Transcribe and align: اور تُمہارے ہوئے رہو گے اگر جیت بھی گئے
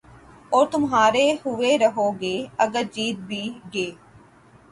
اور 0.51 0.65
تُمہارے 0.71 1.25
ہوئے 1.43 1.77
رہو 1.77 2.09
گے 2.21 2.35
اگر 2.57 2.83
جیت 2.93 3.17
بھی 3.27 3.43
گئے 3.73 3.89